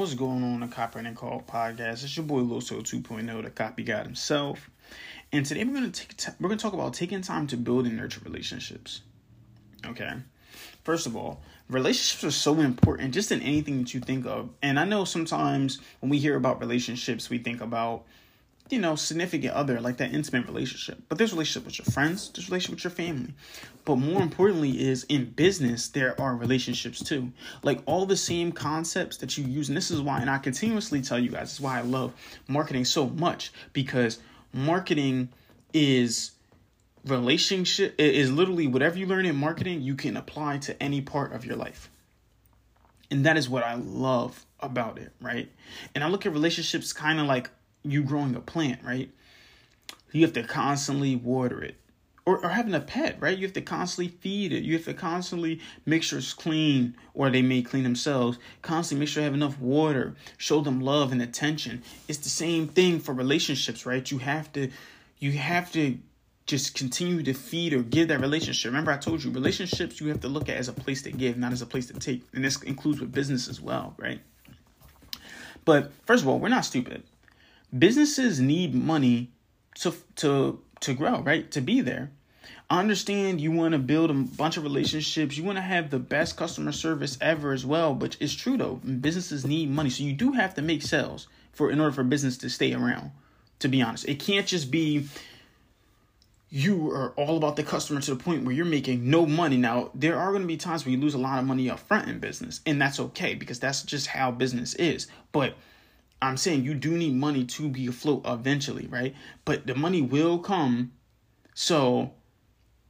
[0.00, 2.04] What's going on the and Call podcast?
[2.04, 4.70] It's your boy Loso 2.0, the copy guy himself.
[5.30, 7.98] And today we're gonna take t- we're gonna talk about taking time to build and
[7.98, 9.02] nurture relationships.
[9.84, 10.10] Okay.
[10.84, 14.48] First of all, relationships are so important just in anything that you think of.
[14.62, 18.06] And I know sometimes when we hear about relationships, we think about
[18.70, 21.02] you know, significant other, like that intimate relationship.
[21.08, 23.34] But there's relationship with your friends, there's relationship with your family.
[23.84, 27.32] But more importantly is in business, there are relationships too.
[27.62, 29.68] Like all the same concepts that you use.
[29.68, 32.12] And this is why, and I continuously tell you guys, this is why I love
[32.48, 34.18] marketing so much because
[34.52, 35.30] marketing
[35.72, 36.32] is
[37.06, 41.44] relationship is literally whatever you learn in marketing, you can apply to any part of
[41.44, 41.90] your life.
[43.10, 45.50] And that is what I love about it, right?
[45.94, 47.50] And I look at relationships kind of like
[47.82, 49.10] you growing a plant, right?
[50.12, 51.76] You have to constantly water it.
[52.26, 53.36] Or, or having a pet, right?
[53.36, 54.62] You have to constantly feed it.
[54.62, 58.38] You have to constantly make sure it's clean, or they may clean themselves.
[58.62, 60.14] Constantly make sure they have enough water.
[60.36, 61.82] Show them love and attention.
[62.08, 64.08] It's the same thing for relationships, right?
[64.10, 64.70] You have to,
[65.18, 65.98] you have to
[66.46, 68.70] just continue to feed or give that relationship.
[68.70, 71.38] Remember, I told you relationships you have to look at as a place to give,
[71.38, 72.22] not as a place to take.
[72.34, 74.20] And this includes with business as well, right?
[75.64, 77.02] But first of all, we're not stupid
[77.76, 79.30] businesses need money
[79.76, 81.50] to to to grow, right?
[81.52, 82.10] To be there.
[82.68, 85.36] I understand you want to build a bunch of relationships.
[85.36, 88.76] You want to have the best customer service ever as well, but it's true though.
[88.76, 89.90] Businesses need money.
[89.90, 93.10] So you do have to make sales for in order for business to stay around.
[93.58, 95.08] To be honest, it can't just be
[96.48, 99.56] you are all about the customer to the point where you're making no money.
[99.56, 101.78] Now, there are going to be times where you lose a lot of money up
[101.78, 105.06] front in business, and that's okay because that's just how business is.
[105.30, 105.54] But
[106.22, 109.14] I'm saying you do need money to be afloat eventually, right?
[109.44, 110.92] But the money will come.
[111.54, 112.12] So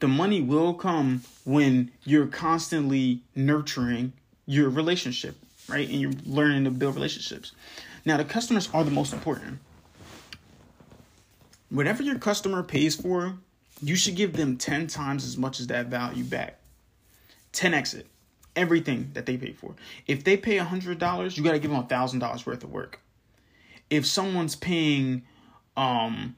[0.00, 4.12] the money will come when you're constantly nurturing
[4.46, 5.36] your relationship,
[5.68, 5.88] right?
[5.88, 7.52] And you're learning to build relationships.
[8.04, 9.58] Now, the customers are the most important.
[11.68, 13.34] Whatever your customer pays for,
[13.80, 16.58] you should give them 10 times as much as that value back.
[17.52, 18.06] 10x it.
[18.56, 19.76] Everything that they pay for.
[20.08, 22.98] If they pay $100, you got to give them $1,000 worth of work
[23.90, 25.22] if someone's paying
[25.76, 26.36] um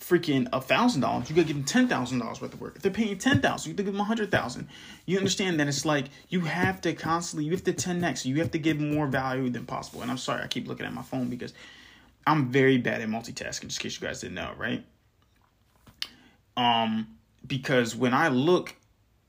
[0.00, 2.76] freaking a thousand dollars, you gotta give them ten thousand dollars worth of work.
[2.76, 4.68] If they're paying ten thousand, you to give them a hundred thousand.
[5.06, 8.26] You understand that it's like you have to constantly you have to ten next.
[8.26, 10.02] You have to give more value than possible.
[10.02, 11.54] And I'm sorry, I keep looking at my phone because
[12.26, 13.68] I'm very bad at multitasking.
[13.68, 14.84] Just in case you guys didn't know, right?
[16.56, 18.74] Um, because when I look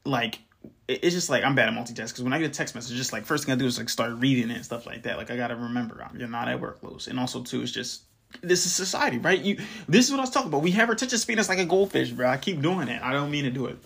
[0.05, 0.39] like
[0.87, 3.13] it's just like I'm bad at multitask because when I get a text message, just
[3.13, 5.17] like first thing I do is like start reading it and stuff like that.
[5.17, 8.03] Like I gotta remember I'm, you're not at work, and also too, it's just
[8.41, 9.39] this is society, right?
[9.39, 9.57] You
[9.87, 10.61] this is what I was talking about.
[10.61, 12.27] We have our attention span as like a goldfish, bro.
[12.27, 13.01] I keep doing it.
[13.01, 13.77] I don't mean to do it.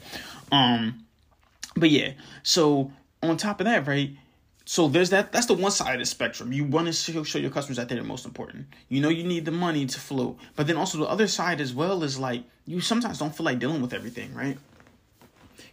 [0.51, 1.05] Um,
[1.75, 2.13] but yeah.
[2.43, 4.11] So on top of that, right?
[4.65, 5.31] So there's that.
[5.31, 6.51] That's the one side of the spectrum.
[6.51, 8.67] You want to show, show your customers that they're the most important.
[8.89, 11.73] You know you need the money to flow, but then also the other side as
[11.73, 14.57] well is like you sometimes don't feel like dealing with everything, right?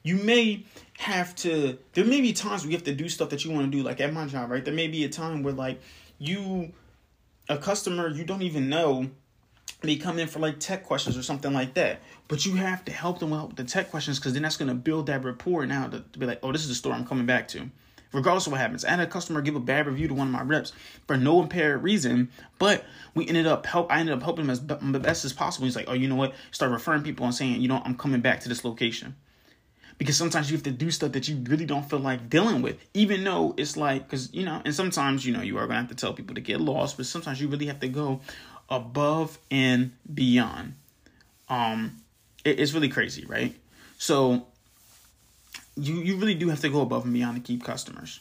[0.04, 0.64] You may
[0.98, 3.70] have to there may be times where you have to do stuff that you want
[3.70, 5.80] to do like at my job right there may be a time where like
[6.18, 6.72] you
[7.48, 9.10] a customer you don't even know
[9.80, 12.92] they come in for like tech questions or something like that but you have to
[12.92, 15.88] help them with the tech questions because then that's going to build that rapport now
[15.88, 17.68] to, to be like oh this is the store i'm coming back to
[18.12, 18.84] regardless of what happens.
[18.84, 20.72] I had a customer give a bad review to one of my reps
[21.08, 23.90] for no apparent reason, but we ended up help.
[23.90, 25.64] I ended up helping him as best as possible.
[25.64, 26.32] He's like, oh, you know what?
[26.52, 29.16] Start referring people and saying, you know, I'm coming back to this location
[29.98, 32.76] because sometimes you have to do stuff that you really don't feel like dealing with
[32.94, 35.88] even though it's like because you know and sometimes you know you are gonna have
[35.88, 38.20] to tell people to get lost but sometimes you really have to go
[38.68, 40.74] above and beyond.
[41.48, 42.02] Um
[42.44, 43.54] it, it's really crazy right?
[43.98, 44.46] So
[45.76, 48.20] you you really do have to go above and beyond to keep customers.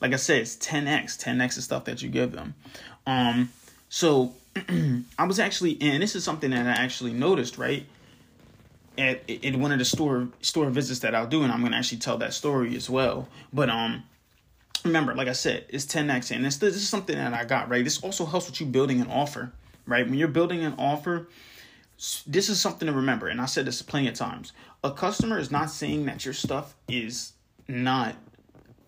[0.00, 2.54] Like i said it's 10x 10x of stuff that you give them.
[3.06, 3.50] Um
[3.88, 4.34] so
[5.18, 7.84] i was actually and this is something that i actually noticed right
[8.98, 11.98] at in one of the store store visits that I'll do, and I'm gonna actually
[11.98, 13.28] tell that story as well.
[13.52, 14.04] But um,
[14.84, 17.84] remember, like I said, it's 10x, and this this is something that I got right.
[17.84, 19.52] This also helps with you building an offer,
[19.86, 20.06] right?
[20.06, 21.28] When you're building an offer,
[22.26, 24.52] this is something to remember, and I said this plenty of times.
[24.84, 27.32] A customer is not saying that your stuff is
[27.68, 28.14] not.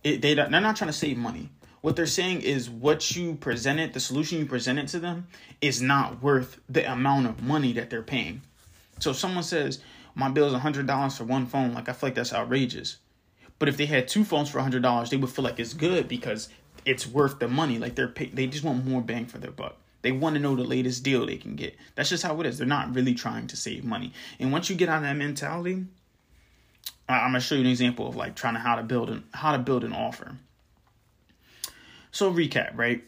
[0.04, 1.50] It, they they're not trying to save money.
[1.80, 5.28] What they're saying is what you presented, the solution you presented to them,
[5.60, 8.42] is not worth the amount of money that they're paying.
[8.98, 9.80] So someone says,
[10.18, 11.74] my bill is $100 for one phone.
[11.74, 12.98] Like, I feel like that's outrageous.
[13.60, 16.48] But if they had two phones for $100, they would feel like it's good because
[16.84, 17.78] it's worth the money.
[17.78, 19.76] Like, they're pay- they just want more bang for their buck.
[20.02, 21.76] They want to know the latest deal they can get.
[21.94, 22.58] That's just how it is.
[22.58, 24.12] They're not really trying to save money.
[24.40, 25.84] And once you get out of that mentality,
[27.08, 29.52] I'm gonna show you an example of like trying to how to build an how
[29.52, 30.36] to build an offer.
[32.10, 33.02] So recap, right?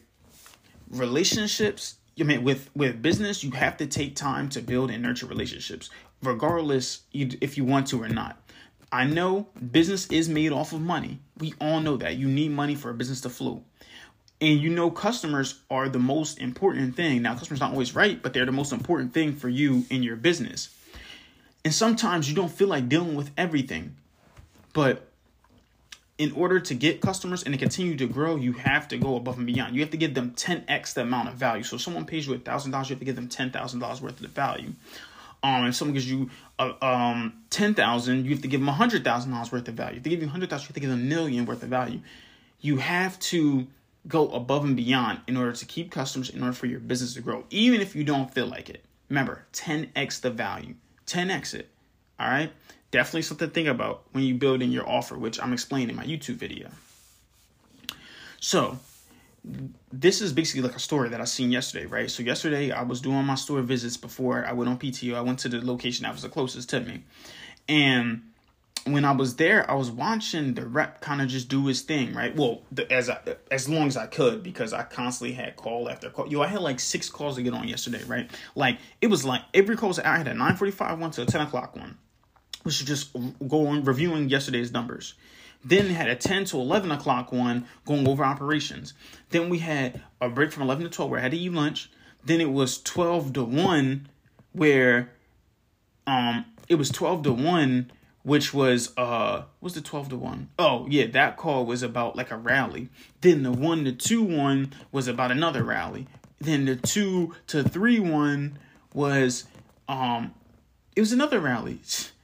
[0.89, 5.27] Relationships, I mean with with business, you have to take time to build and nurture
[5.27, 5.89] relationships,
[6.23, 8.37] regardless if you want to or not.
[8.91, 11.19] I know business is made off of money.
[11.37, 12.17] We all know that.
[12.17, 13.63] You need money for a business to flow.
[14.41, 17.21] And you know customers are the most important thing.
[17.21, 20.15] Now customers not always right, but they're the most important thing for you in your
[20.15, 20.75] business.
[21.63, 23.95] And sometimes you don't feel like dealing with everything.
[24.73, 25.07] But
[26.17, 29.37] in order to get customers and to continue to grow, you have to go above
[29.37, 29.75] and beyond.
[29.75, 31.63] You have to give them 10x the amount of value.
[31.63, 34.27] So if someone pays you $1,000, you have to give them $10,000 worth of the
[34.27, 34.73] value.
[35.43, 36.29] Um, if someone gives you
[36.59, 39.75] uh, um ten thousand, you have to give them a hundred thousand dollars worth of
[39.75, 39.97] value.
[39.97, 41.69] If they give you hundred thousand, you have to give them a million worth of
[41.69, 42.01] value.
[42.59, 43.67] You have to
[44.07, 47.21] go above and beyond in order to keep customers, in order for your business to
[47.21, 48.83] grow, even if you don't feel like it.
[49.09, 51.69] Remember, 10x the value, 10x it.
[52.19, 52.51] All right,
[52.91, 55.95] definitely something to think about when you build in your offer, which I'm explaining in
[55.95, 56.69] my YouTube video.
[58.39, 58.79] So
[59.43, 62.09] this is basically like a story that I seen yesterday, right?
[62.09, 65.15] So yesterday I was doing my store visits before I went on PTO.
[65.15, 67.03] I went to the location that was the closest to me.
[67.67, 68.23] And
[68.85, 72.13] when I was there, I was watching the rep kind of just do his thing,
[72.13, 72.35] right?
[72.35, 73.19] Well, the, as I,
[73.51, 76.27] as long as I could because I constantly had call after call.
[76.27, 78.29] Yo, I had like six calls to get on yesterday, right?
[78.55, 81.25] Like it was like every call I had a nine forty five one to a
[81.25, 81.97] ten o'clock one,
[82.63, 83.15] which is just
[83.47, 85.15] going reviewing yesterday's numbers.
[85.63, 88.93] Then had a 10 to 11 o'clock one going over operations.
[89.29, 91.91] Then we had a break from 11 to 12 where I had to eat lunch.
[92.23, 94.09] Then it was 12 to 1
[94.53, 95.11] where
[96.07, 97.91] um it was 12 to 1
[98.23, 102.31] which was uh was the 12 to 1 oh yeah that call was about like
[102.31, 102.89] a rally.
[103.21, 106.07] Then the 1 to 2 one was about another rally.
[106.39, 108.57] Then the 2 to 3 one
[108.93, 109.45] was
[109.87, 110.33] um
[110.95, 111.79] it was another rally.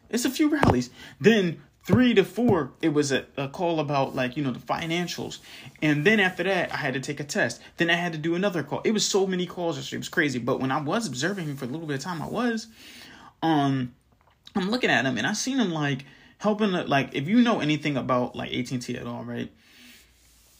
[0.09, 0.89] It's a few rallies.
[1.19, 5.39] Then three to four, it was a, a call about like, you know, the financials.
[5.81, 7.61] And then after that, I had to take a test.
[7.77, 8.81] Then I had to do another call.
[8.83, 9.77] It was so many calls.
[9.91, 10.37] It was crazy.
[10.37, 12.67] But when I was observing him for a little bit of time, I was,
[13.41, 13.93] um,
[14.53, 16.03] I'm looking at him and I seen him like
[16.39, 19.49] helping, like, if you know anything about like AT&T at all, right?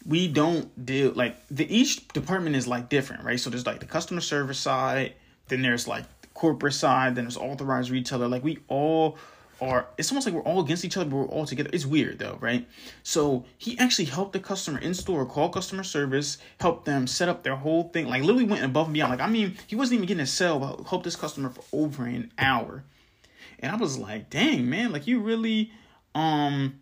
[0.05, 3.37] We don't deal like the each department is like different, right?
[3.37, 5.15] So there's like the customer service side,
[5.49, 8.29] then there's like the corporate side, then there's authorized retailer.
[8.29, 9.17] Like we all
[9.59, 11.69] are it's almost like we're all against each other, but we're all together.
[11.73, 12.67] It's weird though, right?
[13.03, 17.43] So he actually helped the customer in store, call customer service, help them set up
[17.43, 18.07] their whole thing.
[18.07, 19.11] Like literally went above and beyond.
[19.11, 22.05] Like I mean, he wasn't even getting a sell, but helped this customer for over
[22.05, 22.83] an hour.
[23.59, 25.71] And I was like, dang man, like you really
[26.13, 26.79] um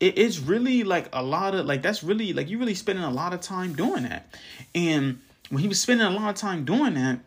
[0.00, 3.10] it, it's really like a lot of like that's really like you really spending a
[3.10, 4.34] lot of time doing that.
[4.74, 7.20] And when he was spending a lot of time doing that,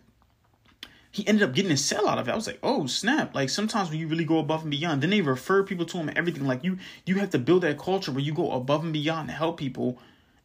[1.17, 2.31] he ended up getting a sell out of it.
[2.31, 3.33] I was like, oh snap!
[3.33, 6.09] Like sometimes when you really go above and beyond, then they refer people to him
[6.09, 6.45] and everything.
[6.45, 6.77] Like you,
[7.07, 9.97] you have to build that culture where you go above and beyond to help people,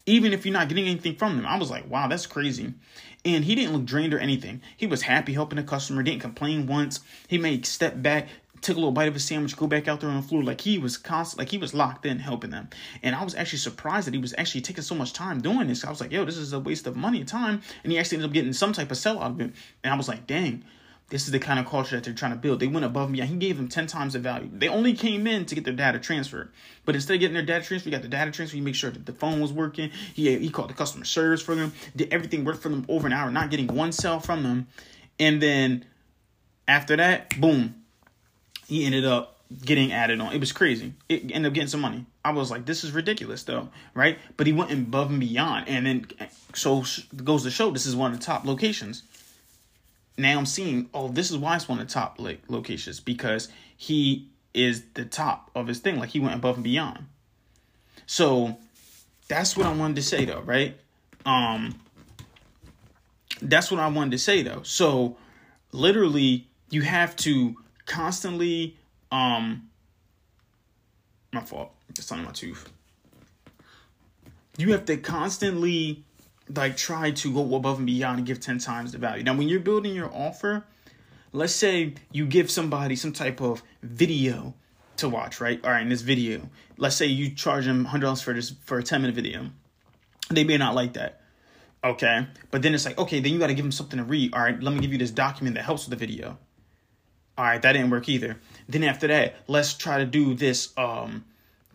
[0.07, 1.47] even if you're not getting anything from them.
[1.47, 2.73] I was like, wow, that's crazy.
[3.23, 4.63] And he didn't look drained or anything.
[4.75, 6.03] He was happy helping the customer.
[6.03, 7.01] Didn't complain once.
[7.29, 8.29] He made step back,
[8.63, 10.43] took a little bite of a sandwich, go back out there on the floor.
[10.43, 12.71] Like he was constant, like he was locked in helping them.
[13.03, 15.85] And I was actually surprised that he was actually taking so much time doing this.
[15.85, 17.61] I was like, yo, this is a waste of money and time.
[17.83, 19.53] And he actually ended up getting some type of sell out of it.
[19.83, 20.65] And I was like, dang,
[21.09, 22.61] this is the kind of culture that they're trying to build.
[22.61, 23.31] They went above and beyond.
[23.31, 24.49] He gave them 10 times the value.
[24.51, 26.51] They only came in to get their data transferred.
[26.85, 28.55] But instead of getting their data transferred, he got the data transfer.
[28.55, 29.91] He made sure that the phone was working.
[30.15, 33.13] He, he called the customer service for them, did everything work for them over an
[33.13, 34.69] hour, not getting one sell from them.
[35.19, 35.85] And then
[36.67, 37.82] after that, boom,
[38.73, 40.33] he ended up getting added on.
[40.33, 40.95] It was crazy.
[41.07, 42.07] It ended up getting some money.
[42.25, 44.19] I was like, this is ridiculous though, right?
[44.39, 45.69] But he went above and beyond.
[45.69, 46.07] And then,
[46.55, 46.83] so
[47.23, 49.03] goes to show this is one of the top locations.
[50.17, 53.51] Now I'm seeing, oh, this is why it's one of the top like, locations because
[53.77, 55.99] he is the top of his thing.
[55.99, 57.05] Like he went above and beyond.
[58.07, 58.57] So
[59.29, 60.79] that's what I wanted to say though, right?
[61.27, 61.79] Um,
[63.43, 64.63] that's what I wanted to say though.
[64.63, 65.19] So
[65.73, 68.77] literally, you have to constantly
[69.11, 69.69] um
[71.33, 71.73] my fault.
[71.89, 72.71] It's on my tooth.
[74.59, 76.05] You have to constantly
[76.55, 79.25] like try to go above and beyond and give 10 times the value.
[79.25, 80.65] Now when you're building your offer
[81.35, 84.55] let's say you give somebody some type of video
[84.99, 85.65] to watch right?
[85.65, 88.83] All right in this video let's say you charge them $100 for this for a
[88.83, 89.49] 10 minute video.
[90.29, 91.23] They may not like that
[91.83, 92.27] okay?
[92.51, 94.35] But then it's like okay then you got to give them something to read.
[94.35, 96.37] All right let me give you this document that helps with the video
[97.39, 98.39] all right, that didn't work either.
[98.69, 100.77] Then after that, let's try to do this.
[100.77, 101.25] Um,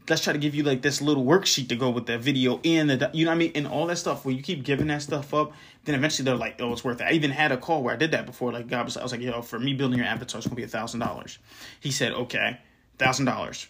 [0.09, 2.89] let's try to give you like this little worksheet to go with the video and
[2.89, 4.23] the you know what I mean and all that stuff.
[4.23, 5.53] Where you keep giving that stuff up,
[5.85, 7.05] then eventually they're like, oh, it's worth it.
[7.05, 8.51] I even had a call where I did that before.
[8.51, 10.63] Like God was, I was like, yo, for me building your avatar, it's gonna be
[10.63, 11.39] a thousand dollars.
[11.79, 12.59] He said, okay,
[12.99, 13.67] thousand dollars.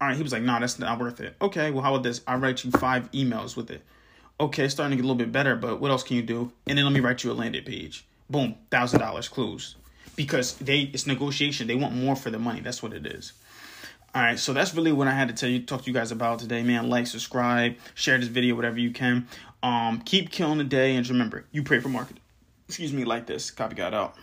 [0.00, 1.36] All right, he was like, nah, that's not worth it.
[1.42, 2.22] Okay, well, how about this?
[2.26, 3.82] I'll write you five emails with it.
[4.38, 6.50] Okay, starting to get a little bit better, but what else can you do?
[6.66, 8.06] And then let me write you a landing page.
[8.30, 9.76] Boom, thousand dollars closed.
[10.16, 11.66] Because they it's negotiation.
[11.66, 12.60] They want more for the money.
[12.60, 13.32] That's what it is.
[14.12, 16.10] All right, so that's really what I had to tell you, talk to you guys
[16.10, 16.88] about today, man.
[16.88, 19.28] Like, subscribe, share this video, whatever you can.
[19.62, 22.20] Um, keep killing the day, and remember, you pray for marketing.
[22.66, 23.52] Excuse me, like this.
[23.52, 24.16] Copy got out.